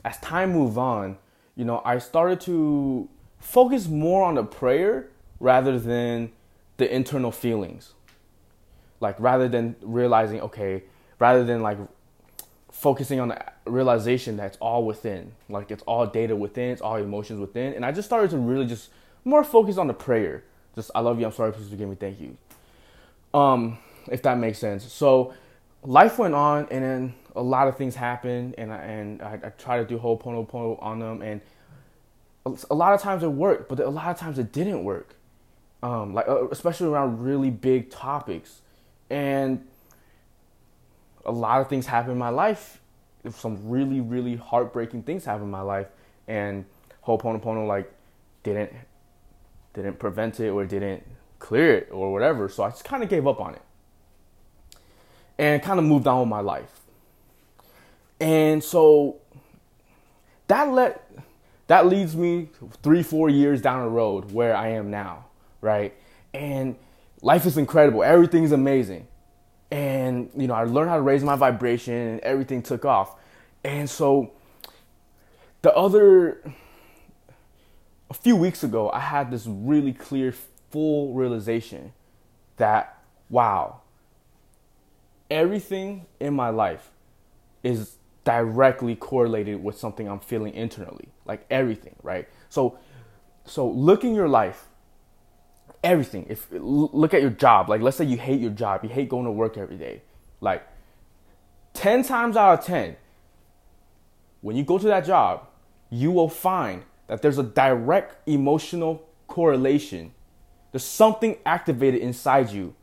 as 0.03 0.17
time 0.19 0.51
moved 0.51 0.77
on, 0.77 1.17
you 1.55 1.65
know, 1.65 1.81
I 1.83 1.97
started 1.99 2.41
to 2.41 3.09
focus 3.39 3.87
more 3.87 4.23
on 4.23 4.35
the 4.35 4.43
prayer 4.43 5.09
rather 5.39 5.79
than 5.79 6.31
the 6.77 6.93
internal 6.93 7.31
feelings. 7.31 7.93
Like 8.99 9.15
rather 9.19 9.47
than 9.47 9.75
realizing, 9.81 10.41
okay, 10.41 10.83
rather 11.19 11.43
than 11.43 11.61
like 11.61 11.77
focusing 12.81 13.19
on 13.19 13.27
the 13.27 13.39
realization 13.67 14.37
that 14.37 14.47
it's 14.47 14.57
all 14.57 14.83
within, 14.83 15.31
like 15.49 15.69
it's 15.69 15.83
all 15.83 16.07
data 16.07 16.35
within, 16.35 16.71
it's 16.71 16.81
all 16.81 16.95
emotions 16.95 17.39
within, 17.39 17.75
and 17.75 17.85
I 17.85 17.91
just 17.91 18.07
started 18.07 18.31
to 18.31 18.37
really 18.37 18.65
just 18.65 18.89
more 19.23 19.43
focus 19.43 19.77
on 19.77 19.85
the 19.85 19.93
prayer. 19.93 20.43
Just 20.73 20.89
I 20.95 21.01
love 21.01 21.19
you, 21.19 21.27
I'm 21.27 21.31
sorry, 21.31 21.53
please 21.53 21.69
forgive 21.69 21.87
me, 21.87 21.95
thank 21.95 22.19
you. 22.19 22.35
Um, 23.39 23.77
if 24.07 24.23
that 24.23 24.39
makes 24.39 24.57
sense. 24.57 24.91
So 24.91 25.35
life 25.83 26.17
went 26.17 26.33
on, 26.33 26.67
and 26.71 26.83
then 26.83 27.13
a 27.35 27.43
lot 27.43 27.67
of 27.67 27.77
things 27.77 27.93
happened, 27.93 28.55
and 28.57 28.73
I, 28.73 28.77
and 28.77 29.21
I, 29.21 29.33
I 29.43 29.49
tried 29.49 29.77
to 29.77 29.85
do 29.85 29.99
Ho'oponopono 29.99 30.81
on 30.81 30.97
them, 30.97 31.21
and 31.21 31.39
a 32.47 32.73
lot 32.73 32.95
of 32.95 32.99
times 33.01 33.21
it 33.21 33.27
worked, 33.27 33.69
but 33.69 33.79
a 33.79 33.91
lot 33.91 34.07
of 34.07 34.17
times 34.17 34.39
it 34.39 34.51
didn't 34.51 34.83
work. 34.83 35.13
Um, 35.83 36.15
like 36.15 36.27
uh, 36.27 36.47
especially 36.49 36.87
around 36.87 37.23
really 37.23 37.51
big 37.51 37.91
topics, 37.91 38.61
and 39.11 39.67
a 41.25 41.31
lot 41.31 41.61
of 41.61 41.69
things 41.69 41.85
happened 41.85 42.13
in 42.13 42.17
my 42.17 42.29
life. 42.29 42.79
Some 43.29 43.69
really 43.69 44.01
really 44.01 44.35
heartbreaking 44.35 45.03
things 45.03 45.25
happened 45.25 45.45
in 45.45 45.51
my 45.51 45.61
life, 45.61 45.87
and 46.27 46.65
Ho'oponopono 47.05 47.67
like 47.67 47.91
didn't 48.43 48.73
didn't 49.73 49.99
prevent 49.99 50.39
it 50.39 50.49
or 50.49 50.65
didn't 50.65 51.03
clear 51.39 51.77
it 51.77 51.89
or 51.91 52.11
whatever. 52.11 52.49
So 52.49 52.63
I 52.63 52.69
just 52.69 52.83
kind 52.83 53.03
of 53.03 53.09
gave 53.09 53.27
up 53.27 53.39
on 53.39 53.55
it 53.55 53.61
and 55.37 55.61
kind 55.61 55.79
of 55.79 55.85
moved 55.85 56.07
on 56.07 56.19
with 56.19 56.29
my 56.29 56.41
life. 56.41 56.81
And 58.19 58.63
so 58.63 59.17
that 60.47 60.69
let 60.71 61.07
that 61.67 61.87
leads 61.87 62.15
me 62.15 62.49
three, 62.83 63.01
four 63.01 63.29
years 63.29 63.61
down 63.61 63.83
the 63.83 63.89
road 63.89 64.31
where 64.31 64.55
I 64.55 64.69
am 64.69 64.91
now, 64.91 65.25
right? 65.61 65.93
And 66.33 66.75
life 67.21 67.45
is 67.45 67.57
incredible. 67.57 68.03
Everything's 68.03 68.51
amazing. 68.51 69.07
And, 69.71 70.29
you 70.35 70.47
know, 70.47 70.53
I 70.53 70.65
learned 70.65 70.89
how 70.89 70.97
to 70.97 71.01
raise 71.01 71.23
my 71.23 71.35
vibration 71.35 71.93
and 71.93 72.19
everything 72.19 72.61
took 72.61 72.83
off. 72.83 73.15
And 73.63 73.89
so 73.89 74.31
the 75.61 75.73
other, 75.73 76.41
a 78.09 78.13
few 78.13 78.35
weeks 78.35 78.63
ago, 78.63 78.91
I 78.91 78.99
had 78.99 79.31
this 79.31 79.47
really 79.47 79.93
clear, 79.93 80.33
full 80.71 81.13
realization 81.13 81.93
that, 82.57 83.01
wow, 83.29 83.81
everything 85.29 86.05
in 86.19 86.33
my 86.33 86.49
life 86.49 86.91
is 87.63 87.95
directly 88.23 88.95
correlated 88.95 89.63
with 89.63 89.77
something 89.77 90.07
I'm 90.07 90.19
feeling 90.19 90.53
internally, 90.53 91.09
like 91.25 91.45
everything, 91.49 91.95
right? 92.03 92.27
So, 92.49 92.77
so 93.45 93.67
look 93.69 94.03
in 94.03 94.13
your 94.13 94.27
life, 94.27 94.67
everything. 95.83 96.25
If 96.29 96.47
look 96.51 97.13
at 97.13 97.21
your 97.21 97.31
job, 97.31 97.69
like 97.69 97.81
let's 97.81 97.97
say 97.97 98.05
you 98.05 98.17
hate 98.17 98.39
your 98.39 98.51
job, 98.51 98.83
you 98.83 98.89
hate 98.89 99.09
going 99.09 99.25
to 99.25 99.31
work 99.31 99.57
every 99.57 99.77
day, 99.77 100.01
like 100.39 100.63
ten 101.73 102.03
times 102.03 102.37
out 102.37 102.59
of 102.59 102.65
ten, 102.65 102.95
when 104.41 104.55
you 104.55 104.63
go 104.63 104.77
to 104.77 104.87
that 104.87 105.05
job, 105.05 105.47
you 105.89 106.11
will 106.11 106.29
find 106.29 106.83
that 107.07 107.21
there's 107.21 107.37
a 107.37 107.43
direct 107.43 108.27
emotional 108.27 109.07
correlation. 109.27 110.13
There's 110.71 110.85
something 110.85 111.37
activated 111.45 112.01
inside 112.01 112.49
you 112.49 112.75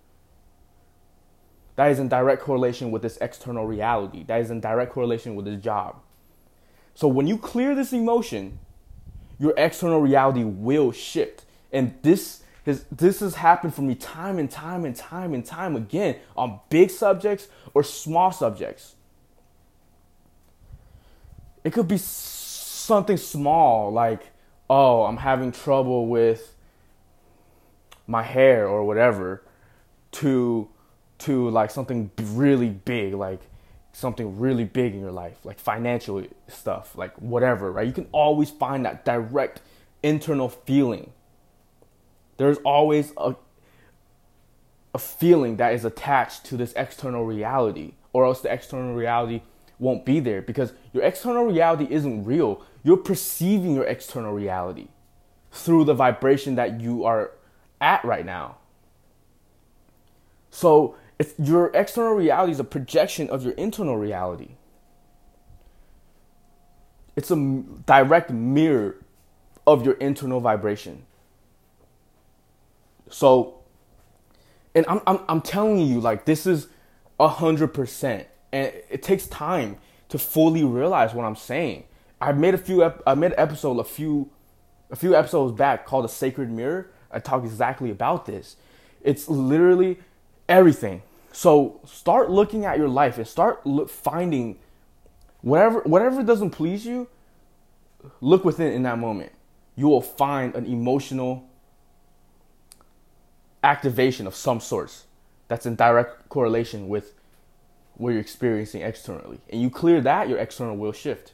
that 1.77 1.91
is 1.91 1.99
in 1.99 2.09
direct 2.09 2.43
correlation 2.43 2.91
with 2.91 3.03
this 3.03 3.17
external 3.19 3.67
reality. 3.67 4.25
That 4.25 4.41
is 4.41 4.51
in 4.51 4.61
direct 4.61 4.93
correlation 4.93 5.37
with 5.37 5.47
this 5.47 5.63
job. 5.63 5.97
So 6.95 7.07
when 7.07 7.29
you 7.29 7.39
clear 7.39 7.75
this 7.77 7.93
emotion, 7.93 8.59
your 9.39 9.55
external 9.57 10.01
reality 10.01 10.43
will 10.43 10.91
shift. 10.91 11.45
And 11.73 11.95
this 12.03 12.43
has 12.69 12.85
this 12.91 13.21
has 13.21 13.35
happened 13.35 13.75
for 13.75 13.83
me 13.83 13.95
time 13.95 14.39
and 14.39 14.51
time 14.51 14.85
and 14.85 14.95
time 14.95 15.35
and 15.35 15.45
time 15.45 15.75
again 15.77 16.17
on 16.37 16.61
big 16.69 16.91
subjects 16.91 17.49
or 17.75 17.83
small 17.83 18.31
subjects. 18.31 18.95
It 21.65 21.73
could 21.73 21.89
be 21.89 21.99
something 21.99 23.17
small 23.17 23.93
like, 23.93 24.29
oh, 24.71 25.05
I'm 25.05 25.19
having 25.19 25.53
trouble 25.53 26.07
with 26.07 26.55
my 28.07 28.23
hair 28.23 28.67
or 28.69 28.85
whatever, 28.85 29.43
to 30.13 30.69
to 31.19 31.51
like 31.51 31.71
something 31.71 32.11
really 32.19 32.71
big, 32.71 33.15
like 33.15 33.41
something 33.93 34.39
really 34.39 34.65
big 34.65 34.95
in 34.95 35.01
your 35.01 35.11
life, 35.11 35.45
like 35.45 35.59
financial 35.59 36.25
stuff, 36.47 36.97
like 36.97 37.15
whatever, 37.17 37.73
right? 37.73 37.87
You 37.87 37.93
can 37.93 38.07
always 38.13 38.51
find 38.51 38.85
that 38.85 39.05
direct 39.05 39.61
internal 40.03 40.49
feeling. 40.49 41.13
There's 42.39 42.59
always 42.65 43.13
a 43.17 43.37
a 44.95 44.99
feeling 44.99 45.57
that 45.57 45.75
is 45.75 45.85
attached 45.85 46.45
to 46.47 46.57
this 46.57 46.73
external 46.75 47.25
reality, 47.25 47.93
or 48.13 48.25
else 48.25 48.41
the 48.41 48.53
external 48.53 48.95
reality 48.95 49.43
won't 49.79 50.05
be 50.05 50.19
there 50.19 50.43
because 50.43 50.73
your 50.93 51.05
external 51.05 51.45
reality 51.45 51.87
isn't 51.91 52.25
real. 52.25 52.63
You're 52.83 52.97
perceiving 52.97 53.75
your 53.75 53.85
external 53.85 54.33
reality 54.33 54.89
through 55.53 55.85
the 55.85 55.95
vibration 55.95 56.57
that 56.57 56.81
you 56.81 57.05
are 57.05 57.33
at 57.81 58.05
right 58.05 58.25
now. 58.25 58.57
So 60.51 60.97
if 61.19 61.35
your 61.39 61.71
external 61.75 62.15
reality 62.15 62.53
is 62.53 62.61
a 62.61 62.65
projection 62.65 63.29
of 63.31 63.45
your 63.45 63.53
internal 63.55 63.97
reality. 63.97 64.57
It's 67.15 67.31
a 67.31 67.37
direct 67.87 68.31
mirror 68.31 68.97
of 69.67 69.85
your 69.85 69.95
internal 69.95 70.41
vibration. 70.41 71.05
So, 73.11 73.61
and 74.75 74.85
I'm, 74.89 75.01
I'm, 75.07 75.21
I'm 75.29 75.41
telling 75.41 75.79
you, 75.79 76.01
like, 76.01 76.25
this 76.25 76.47
is 76.47 76.69
a 77.19 77.29
hundred 77.29 77.69
percent. 77.69 78.27
And 78.53 78.73
it 78.91 79.03
takes 79.03 79.27
time 79.27 79.79
to 80.09 80.19
fully 80.19 80.65
realize 80.65 81.15
what 81.15 81.25
I'm 81.25 81.37
saying. 81.37 81.85
I 82.21 82.33
made 82.33 82.55
a 82.55 82.59
few, 82.59 82.85
I 83.07 83.15
made 83.15 83.33
an 83.33 83.39
episode 83.39 83.79
a 83.79 83.85
few, 83.85 84.31
a 84.91 84.97
few 84.97 85.15
episodes 85.15 85.57
back 85.57 85.87
called 85.87 86.05
"The 86.05 86.09
Sacred 86.09 86.51
Mirror." 86.51 86.91
I 87.11 87.19
talk 87.19 87.45
exactly 87.45 87.91
about 87.91 88.27
this. 88.27 88.57
It's 89.03 89.29
literally 89.29 89.99
everything 90.49 91.03
so 91.33 91.81
start 91.87 92.31
looking 92.31 92.65
at 92.65 92.79
your 92.79 92.89
life 92.89 93.17
and 93.19 93.27
start 93.27 93.65
look, 93.67 93.89
finding 93.89 94.59
whatever 95.41 95.81
whatever 95.83 96.23
doesn't 96.23 96.51
please 96.51 96.85
you. 96.85 97.09
Look 98.21 98.45
within 98.45 98.73
in 98.73 98.83
that 98.85 98.99
moment. 98.99 99.33
You 99.77 99.89
will 99.89 100.01
find 100.01 100.55
an 100.55 100.67
emotional 100.67 101.48
activation 103.63 104.27
of 104.27 104.35
some 104.35 104.61
sorts 104.61 105.05
that's 105.49 105.67
in 105.67 105.75
direct 105.75 106.29
correlation 106.29 106.89
with 106.89 107.15
what 107.95 108.11
you're 108.11 108.21
experiencing 108.21 108.83
externally. 108.83 109.41
And 109.51 109.61
you 109.61 109.71
clear 109.71 110.01
that, 110.01 110.29
your 110.29 110.39
external 110.39 110.77
will 110.77 110.93
shift. 110.93 111.33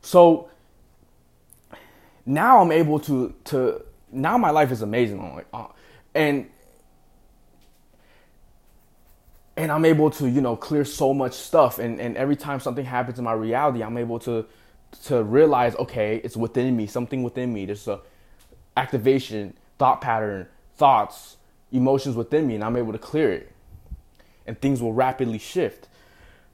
So 0.00 0.48
now 2.24 2.60
I'm 2.60 2.72
able 2.72 2.98
to 3.00 3.34
to 3.44 3.82
now 4.12 4.38
my 4.38 4.50
life 4.50 4.70
is 4.70 4.82
amazing. 4.82 5.20
I'm 5.20 5.34
like, 5.34 5.46
oh, 5.52 5.72
and 6.14 6.48
and 9.56 9.70
I'm 9.70 9.84
able 9.84 10.10
to, 10.12 10.28
you 10.28 10.40
know, 10.40 10.56
clear 10.56 10.86
so 10.86 11.12
much 11.12 11.34
stuff. 11.34 11.78
And, 11.78 12.00
and 12.00 12.16
every 12.16 12.36
time 12.36 12.60
something 12.60 12.84
happens 12.84 13.18
in 13.18 13.24
my 13.24 13.32
reality, 13.32 13.82
I'm 13.82 13.98
able 13.98 14.18
to 14.20 14.46
to 15.04 15.22
realize, 15.22 15.76
okay, 15.76 16.20
it's 16.24 16.36
within 16.36 16.76
me, 16.76 16.86
something 16.86 17.22
within 17.22 17.52
me. 17.52 17.66
There's 17.66 17.86
a 17.86 18.00
activation, 18.76 19.54
thought 19.78 20.00
pattern, 20.00 20.48
thoughts, 20.80 21.36
emotions 21.70 22.16
within 22.16 22.46
me, 22.48 22.54
and 22.56 22.64
I'm 22.64 22.76
able 22.76 22.92
to 22.92 22.98
clear 22.98 23.30
it. 23.30 23.52
And 24.46 24.60
things 24.60 24.82
will 24.82 24.94
rapidly 24.94 25.38
shift. 25.38 25.86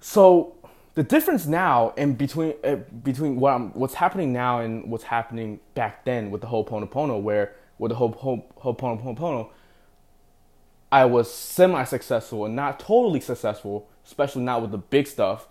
So 0.00 0.56
the 0.94 1.02
difference 1.02 1.46
now 1.46 1.94
in 1.96 2.14
between 2.14 2.54
uh, 2.64 2.76
between 3.02 3.38
what 3.38 3.52
I'm, 3.54 3.70
what's 3.72 3.94
happening 3.94 4.32
now 4.32 4.60
and 4.60 4.90
what's 4.90 5.04
happening 5.04 5.60
back 5.74 6.04
then 6.04 6.30
with 6.30 6.40
the 6.40 6.48
whole 6.48 6.64
Ho'oponopono, 6.64 7.22
where 7.22 7.54
with 7.78 7.90
the 7.90 7.94
whole, 7.94 8.12
whole, 8.12 8.46
whole 8.56 8.74
Ho'oponopono, 8.74 9.50
I 10.90 11.04
was 11.04 11.32
semi 11.32 11.84
successful 11.84 12.44
and 12.46 12.56
not 12.56 12.80
totally 12.80 13.20
successful, 13.20 13.88
especially 14.04 14.42
not 14.42 14.62
with 14.62 14.70
the 14.70 14.78
big 14.78 15.06
stuff, 15.06 15.46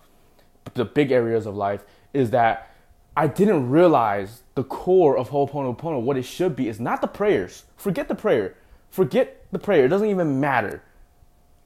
the 0.74 0.84
big 0.84 1.12
areas 1.12 1.46
of 1.46 1.56
life, 1.56 1.84
is 2.12 2.30
that 2.30 2.70
I 3.16 3.28
didn't 3.28 3.70
realize 3.70 4.42
the 4.56 4.64
core 4.64 5.16
of 5.16 5.30
Ho'oponopono, 5.30 6.02
what 6.02 6.16
it 6.16 6.24
should 6.24 6.54
be, 6.54 6.68
is 6.68 6.78
not 6.80 7.00
the 7.00 7.06
prayers. 7.06 7.64
Forget 7.76 8.08
the 8.08 8.14
prayer. 8.14 8.56
Forget 8.96 9.44
the 9.52 9.58
prayer. 9.58 9.84
It 9.84 9.88
doesn't 9.88 10.08
even 10.08 10.40
matter. 10.40 10.82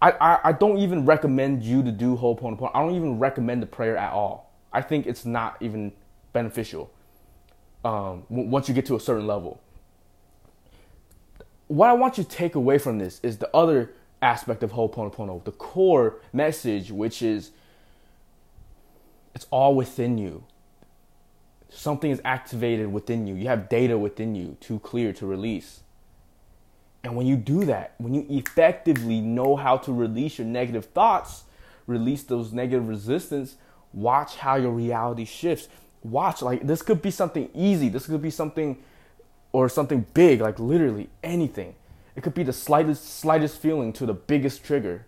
I, 0.03 0.11
I, 0.11 0.39
I 0.49 0.53
don't 0.53 0.79
even 0.79 1.07
recommend 1.07 1.63
you 1.63 1.81
to 1.81 1.93
do 1.93 2.17
Ho'oponopono. 2.17 2.73
I 2.75 2.83
don't 2.83 2.97
even 2.97 3.21
recommend 3.21 3.63
the 3.63 3.69
prayer 3.69 3.97
at 3.97 4.13
all. 4.13 4.53
I 4.73 4.83
think 4.83 5.07
it's 5.07 5.25
not 5.25 5.57
even 5.61 5.93
beneficial 6.33 6.91
um, 7.85 8.25
once 8.29 8.67
you 8.69 8.75
get 8.75 8.85
to 8.87 8.97
a 8.97 9.01
certain 9.01 9.29
level. 9.29 9.61
What 11.69 11.89
I 11.89 11.93
want 11.93 12.19
you 12.19 12.25
to 12.25 12.29
take 12.29 12.57
away 12.57 12.79
from 12.79 12.99
this 12.99 13.21
is 13.23 13.39
the 13.39 13.55
other 13.55 13.93
aspect 14.21 14.65
of 14.65 14.73
Ho'oponopono, 14.73 15.45
the 15.45 15.53
core 15.53 16.17
message, 16.33 16.91
which 16.91 17.23
is 17.23 17.53
it's 19.37 19.47
all 19.53 19.77
within 19.77 20.19
you. 20.19 20.43
Something 21.69 22.11
is 22.11 22.21
activated 22.25 22.93
within 22.93 23.29
you. 23.29 23.37
You 23.37 23.47
have 23.47 23.69
data 23.69 23.97
within 23.97 24.35
you 24.35 24.57
to 24.63 24.81
clear, 24.81 25.13
to 25.13 25.27
release. 25.27 25.85
And 27.03 27.17
when 27.17 27.27
you 27.27 27.37
do 27.37 27.65
that, 27.65 27.95
when 27.99 28.15
you 28.15 28.27
effectively 28.29 29.21
know 29.21 29.57
how 29.57 29.79
to 29.79 29.93
release 29.93 30.39
your 30.39 30.47
negative 30.47 30.87
thoughts, 30.87 31.45
release 31.87 32.23
those 32.23 32.53
negative 32.53 32.89
resistance, 32.89 33.57
watch 33.93 34.37
how 34.37 34.57
your 34.57 34.71
reality 34.71 35.25
shifts. 35.25 35.69
Watch, 36.03 36.43
like, 36.43 36.67
this 36.67 36.83
could 36.83 37.03
be 37.03 37.11
something 37.11 37.51
easy. 37.55 37.89
This 37.89 38.07
could 38.07 38.23
be 38.23 38.31
something 38.31 38.79
or 39.53 39.69
something 39.69 40.07
big, 40.15 40.41
like 40.41 40.59
literally 40.59 41.09
anything. 41.23 41.75
It 42.17 42.23
could 42.23 42.35
be 42.35 42.43
the 42.43 42.53
slightest, 42.53 43.19
slightest 43.19 43.61
feeling 43.61 43.93
to 43.95 44.07
the 44.07 44.15
biggest 44.15 44.65
trigger. 44.65 45.07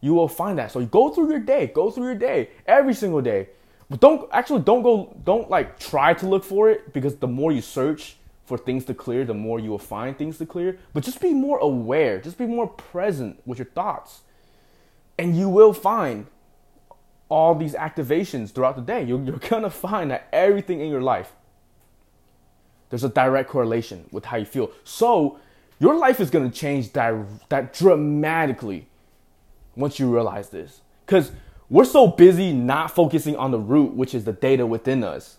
You 0.00 0.14
will 0.14 0.28
find 0.28 0.58
that. 0.58 0.72
So 0.72 0.84
go 0.84 1.10
through 1.10 1.30
your 1.30 1.40
day, 1.40 1.68
go 1.68 1.90
through 1.90 2.04
your 2.04 2.14
day 2.14 2.50
every 2.66 2.94
single 2.94 3.20
day. 3.20 3.48
But 3.88 4.00
don't 4.00 4.28
actually 4.32 4.62
don't 4.62 4.82
go 4.82 5.14
don't 5.24 5.50
like 5.50 5.78
try 5.78 6.14
to 6.14 6.26
look 6.26 6.44
for 6.44 6.70
it 6.70 6.92
because 6.92 7.16
the 7.16 7.28
more 7.28 7.52
you 7.52 7.60
search, 7.60 8.16
for 8.44 8.58
things 8.58 8.84
to 8.84 8.94
clear, 8.94 9.24
the 9.24 9.34
more 9.34 9.58
you 9.58 9.70
will 9.70 9.78
find 9.78 10.16
things 10.16 10.38
to 10.38 10.46
clear. 10.46 10.78
But 10.92 11.04
just 11.04 11.20
be 11.20 11.32
more 11.32 11.58
aware, 11.58 12.20
just 12.20 12.38
be 12.38 12.46
more 12.46 12.66
present 12.66 13.40
with 13.46 13.58
your 13.58 13.66
thoughts. 13.66 14.20
And 15.18 15.36
you 15.36 15.48
will 15.48 15.72
find 15.72 16.26
all 17.28 17.54
these 17.54 17.74
activations 17.74 18.52
throughout 18.52 18.76
the 18.76 18.82
day. 18.82 19.02
You're, 19.02 19.22
you're 19.22 19.36
gonna 19.48 19.70
find 19.70 20.10
that 20.10 20.28
everything 20.32 20.80
in 20.80 20.90
your 20.90 21.00
life, 21.00 21.32
there's 22.90 23.04
a 23.04 23.08
direct 23.08 23.48
correlation 23.48 24.06
with 24.12 24.26
how 24.26 24.36
you 24.36 24.44
feel. 24.44 24.70
So 24.84 25.38
your 25.78 25.96
life 25.96 26.20
is 26.20 26.30
gonna 26.30 26.50
change 26.50 26.92
that, 26.92 27.14
that 27.48 27.72
dramatically 27.72 28.86
once 29.74 29.98
you 29.98 30.12
realize 30.12 30.50
this. 30.50 30.82
Because 31.06 31.32
we're 31.70 31.84
so 31.84 32.06
busy 32.08 32.52
not 32.52 32.90
focusing 32.90 33.36
on 33.36 33.50
the 33.50 33.58
root, 33.58 33.94
which 33.94 34.14
is 34.14 34.24
the 34.24 34.32
data 34.32 34.66
within 34.66 35.02
us 35.02 35.38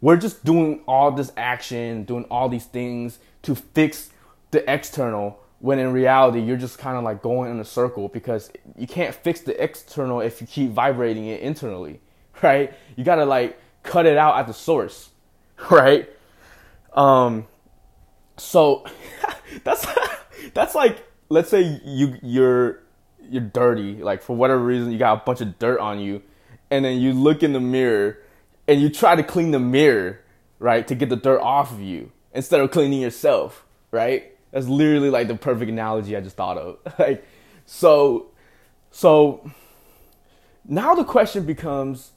we're 0.00 0.16
just 0.16 0.44
doing 0.44 0.80
all 0.86 1.10
this 1.10 1.32
action, 1.36 2.04
doing 2.04 2.24
all 2.24 2.48
these 2.48 2.64
things 2.64 3.18
to 3.42 3.54
fix 3.54 4.10
the 4.50 4.70
external 4.70 5.40
when 5.60 5.78
in 5.78 5.92
reality 5.92 6.40
you're 6.40 6.56
just 6.56 6.78
kind 6.78 6.96
of 6.96 7.02
like 7.02 7.20
going 7.20 7.50
in 7.50 7.58
a 7.58 7.64
circle 7.64 8.08
because 8.08 8.50
you 8.76 8.86
can't 8.86 9.14
fix 9.14 9.40
the 9.40 9.60
external 9.62 10.20
if 10.20 10.40
you 10.40 10.46
keep 10.46 10.70
vibrating 10.70 11.26
it 11.26 11.40
internally, 11.40 12.00
right? 12.42 12.72
You 12.96 13.04
got 13.04 13.16
to 13.16 13.24
like 13.24 13.58
cut 13.82 14.06
it 14.06 14.16
out 14.16 14.38
at 14.38 14.46
the 14.46 14.54
source, 14.54 15.10
right? 15.70 16.08
Um 16.92 17.46
so 18.36 18.84
that's 19.64 19.86
that's 20.54 20.74
like 20.74 21.04
let's 21.28 21.50
say 21.50 21.80
you 21.84 22.16
you're 22.22 22.82
you're 23.28 23.42
dirty, 23.42 23.96
like 23.96 24.22
for 24.22 24.36
whatever 24.36 24.62
reason 24.62 24.90
you 24.92 24.98
got 24.98 25.20
a 25.20 25.24
bunch 25.24 25.40
of 25.40 25.58
dirt 25.58 25.80
on 25.80 25.98
you 25.98 26.22
and 26.70 26.84
then 26.84 26.98
you 26.98 27.12
look 27.12 27.42
in 27.42 27.52
the 27.52 27.60
mirror 27.60 28.18
and 28.68 28.80
you 28.80 28.90
try 28.90 29.16
to 29.16 29.22
clean 29.22 29.50
the 29.50 29.58
mirror, 29.58 30.20
right, 30.58 30.86
to 30.86 30.94
get 30.94 31.08
the 31.08 31.16
dirt 31.16 31.40
off 31.40 31.72
of 31.72 31.80
you 31.80 32.12
instead 32.32 32.60
of 32.60 32.70
cleaning 32.70 33.00
yourself, 33.00 33.64
right? 33.90 34.36
That's 34.52 34.66
literally 34.66 35.10
like 35.10 35.26
the 35.26 35.34
perfect 35.34 35.70
analogy 35.70 36.14
I 36.14 36.20
just 36.20 36.36
thought 36.36 36.58
of. 36.58 36.78
like, 36.98 37.24
so, 37.64 38.28
so 38.90 39.50
now 40.66 40.94
the 40.94 41.04
question 41.04 41.44
becomes, 41.46 42.12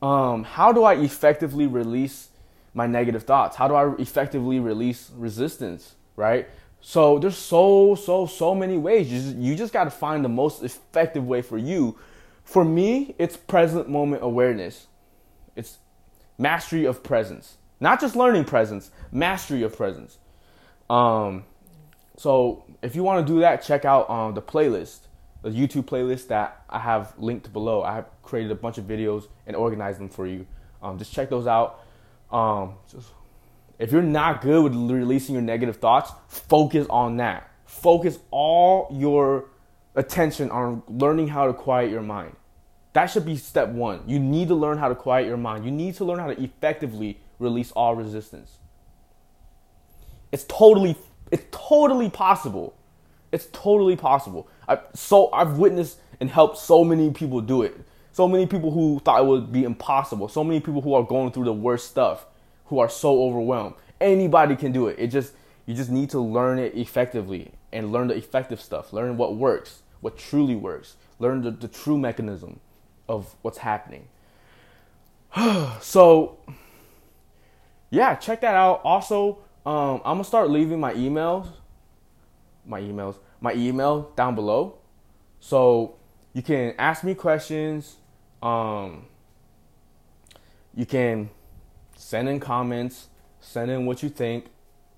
um, 0.00 0.44
how 0.44 0.72
do 0.72 0.82
I 0.82 0.94
effectively 0.94 1.66
release 1.66 2.30
my 2.72 2.86
negative 2.86 3.24
thoughts? 3.24 3.56
How 3.56 3.68
do 3.68 3.74
I 3.74 3.94
effectively 3.96 4.58
release 4.58 5.10
resistance, 5.14 5.94
right? 6.16 6.48
So 6.80 7.18
there's 7.18 7.36
so 7.36 7.94
so 7.94 8.24
so 8.24 8.54
many 8.54 8.78
ways. 8.78 9.12
You 9.12 9.20
just, 9.20 9.36
you 9.36 9.54
just 9.54 9.72
got 9.72 9.84
to 9.84 9.90
find 9.90 10.24
the 10.24 10.30
most 10.30 10.62
effective 10.62 11.26
way 11.26 11.42
for 11.42 11.58
you. 11.58 11.98
For 12.42 12.64
me, 12.64 13.14
it's 13.18 13.36
present 13.36 13.90
moment 13.90 14.22
awareness. 14.22 14.86
It's 15.54 15.78
mastery 16.40 16.86
of 16.86 17.02
presence. 17.02 17.58
Not 17.78 18.00
just 18.00 18.16
learning 18.16 18.44
presence, 18.44 18.90
mastery 19.12 19.62
of 19.62 19.76
presence. 19.76 20.18
Um, 20.88 21.44
so 22.16 22.64
if 22.82 22.96
you 22.96 23.02
want 23.02 23.26
to 23.26 23.32
do 23.32 23.40
that, 23.40 23.62
check 23.62 23.84
out 23.84 24.10
um, 24.10 24.34
the 24.34 24.42
playlist, 24.42 25.00
the 25.42 25.50
YouTube 25.50 25.84
playlist 25.84 26.28
that 26.28 26.62
I 26.68 26.78
have 26.78 27.14
linked 27.18 27.52
below. 27.52 27.82
I 27.82 27.94
have 27.94 28.06
created 28.22 28.50
a 28.50 28.54
bunch 28.54 28.78
of 28.78 28.84
videos 28.84 29.28
and 29.46 29.54
organized 29.54 30.00
them 30.00 30.08
for 30.08 30.26
you. 30.26 30.46
Um, 30.82 30.98
just 30.98 31.12
check 31.12 31.30
those 31.30 31.46
out. 31.46 31.84
Um, 32.30 32.74
just, 32.90 33.08
if 33.78 33.92
you're 33.92 34.02
not 34.02 34.40
good 34.40 34.62
with 34.62 34.74
releasing 34.74 35.34
your 35.34 35.42
negative 35.42 35.76
thoughts, 35.76 36.12
focus 36.28 36.86
on 36.90 37.18
that. 37.18 37.50
Focus 37.64 38.18
all 38.30 38.88
your 38.92 39.46
attention 39.94 40.50
on 40.50 40.82
learning 40.88 41.28
how 41.28 41.46
to 41.46 41.52
quiet 41.52 41.90
your 41.90 42.02
mind. 42.02 42.36
That 42.92 43.06
should 43.06 43.24
be 43.24 43.36
step 43.36 43.68
one. 43.68 44.02
You 44.06 44.18
need 44.18 44.48
to 44.48 44.54
learn 44.54 44.78
how 44.78 44.88
to 44.88 44.94
quiet 44.94 45.26
your 45.26 45.36
mind. 45.36 45.64
You 45.64 45.70
need 45.70 45.94
to 45.96 46.04
learn 46.04 46.18
how 46.18 46.26
to 46.26 46.42
effectively 46.42 47.20
release 47.38 47.70
all 47.72 47.94
resistance. 47.94 48.58
It's 50.32 50.44
totally, 50.44 50.96
it's 51.30 51.44
totally 51.50 52.10
possible. 52.10 52.74
It's 53.32 53.46
totally 53.52 53.96
possible. 53.96 54.48
I 54.68 54.80
so 54.94 55.30
I've 55.32 55.56
witnessed 55.58 55.98
and 56.18 56.30
helped 56.30 56.58
so 56.58 56.82
many 56.84 57.10
people 57.12 57.40
do 57.40 57.62
it. 57.62 57.76
So 58.12 58.26
many 58.26 58.46
people 58.46 58.72
who 58.72 59.00
thought 59.04 59.20
it 59.20 59.26
would 59.26 59.52
be 59.52 59.62
impossible. 59.62 60.28
So 60.28 60.42
many 60.42 60.58
people 60.58 60.80
who 60.80 60.94
are 60.94 61.04
going 61.04 61.30
through 61.30 61.44
the 61.44 61.52
worst 61.52 61.88
stuff, 61.88 62.26
who 62.66 62.80
are 62.80 62.88
so 62.88 63.22
overwhelmed. 63.22 63.74
Anybody 64.00 64.56
can 64.56 64.72
do 64.72 64.88
it. 64.88 64.96
It 64.98 65.08
just 65.08 65.32
you 65.64 65.74
just 65.74 65.90
need 65.90 66.10
to 66.10 66.20
learn 66.20 66.58
it 66.58 66.74
effectively 66.74 67.52
and 67.72 67.92
learn 67.92 68.08
the 68.08 68.16
effective 68.16 68.60
stuff. 68.60 68.92
Learn 68.92 69.16
what 69.16 69.36
works, 69.36 69.82
what 70.00 70.18
truly 70.18 70.56
works. 70.56 70.96
Learn 71.20 71.42
the, 71.42 71.52
the 71.52 71.68
true 71.68 71.98
mechanism 71.98 72.58
of 73.10 73.34
what's 73.42 73.58
happening. 73.58 74.08
so, 75.80 76.38
yeah, 77.90 78.14
check 78.14 78.40
that 78.42 78.54
out. 78.54 78.80
Also, 78.84 79.38
um, 79.66 80.00
I'm 80.04 80.14
gonna 80.14 80.24
start 80.24 80.48
leaving 80.48 80.78
my 80.78 80.94
emails, 80.94 81.48
my 82.64 82.80
emails, 82.80 83.16
my 83.40 83.52
email 83.54 84.12
down 84.14 84.34
below, 84.34 84.78
so 85.40 85.96
you 86.32 86.42
can 86.42 86.74
ask 86.78 87.02
me 87.02 87.14
questions. 87.14 87.96
Um, 88.42 89.06
you 90.74 90.86
can 90.86 91.30
send 91.96 92.28
in 92.28 92.38
comments, 92.38 93.08
send 93.40 93.70
in 93.70 93.86
what 93.86 94.02
you 94.02 94.08
think, 94.08 94.46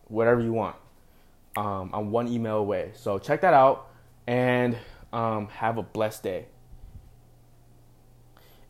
whatever 0.08 0.40
you 0.42 0.52
want. 0.52 0.76
Um, 1.56 1.90
I'm 1.92 2.10
one 2.10 2.28
email 2.28 2.58
away. 2.58 2.92
So 2.94 3.18
check 3.18 3.40
that 3.40 3.54
out 3.54 3.88
and 4.26 4.76
um, 5.12 5.48
have 5.48 5.78
a 5.78 5.82
blessed 5.82 6.22
day. 6.22 6.46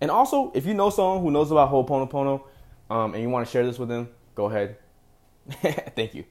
And 0.03 0.11
also, 0.11 0.51
if 0.53 0.67
you 0.67 0.75
know 0.75 0.91
someone 0.91 1.23
who 1.23 1.31
knows 1.31 1.53
about 1.53 1.71
Ho'oponopono 1.71 2.43
um, 2.91 3.15
and 3.15 3.23
you 3.23 3.29
want 3.29 3.47
to 3.47 3.53
share 3.53 3.65
this 3.65 3.79
with 3.79 3.88
them, 3.88 4.09
go 4.35 4.47
ahead. 4.47 4.77
Thank 5.95 6.17
you. 6.17 6.25